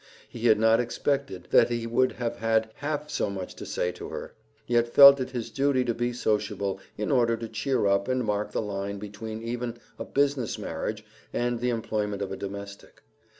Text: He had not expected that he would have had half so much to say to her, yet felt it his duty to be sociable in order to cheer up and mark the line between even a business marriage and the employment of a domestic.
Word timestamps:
He 0.27 0.47
had 0.47 0.57
not 0.57 0.79
expected 0.79 1.49
that 1.51 1.69
he 1.69 1.85
would 1.85 2.13
have 2.13 2.37
had 2.37 2.71
half 2.77 3.11
so 3.11 3.29
much 3.29 3.53
to 3.55 3.67
say 3.67 3.91
to 3.91 4.09
her, 4.09 4.33
yet 4.65 4.87
felt 4.87 5.19
it 5.19 5.29
his 5.29 5.51
duty 5.51 5.85
to 5.85 5.93
be 5.93 6.11
sociable 6.11 6.79
in 6.97 7.11
order 7.11 7.37
to 7.37 7.47
cheer 7.47 7.85
up 7.85 8.07
and 8.07 8.25
mark 8.25 8.51
the 8.51 8.63
line 8.63 8.97
between 8.97 9.43
even 9.43 9.77
a 9.99 10.03
business 10.03 10.57
marriage 10.57 11.05
and 11.31 11.59
the 11.59 11.69
employment 11.69 12.23
of 12.23 12.31
a 12.31 12.35
domestic. 12.35 13.03